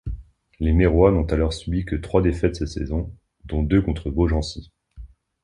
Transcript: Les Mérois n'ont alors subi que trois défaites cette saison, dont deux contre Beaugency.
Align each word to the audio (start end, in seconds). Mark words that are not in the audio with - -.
Les 0.59 0.73
Mérois 0.73 1.11
n'ont 1.11 1.27
alors 1.27 1.53
subi 1.53 1.85
que 1.85 1.95
trois 1.95 2.23
défaites 2.23 2.55
cette 2.55 2.69
saison, 2.69 3.15
dont 3.45 3.61
deux 3.61 3.83
contre 3.83 4.09
Beaugency. 4.09 4.71